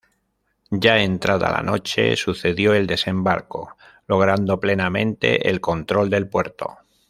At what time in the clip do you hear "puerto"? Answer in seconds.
6.27-6.79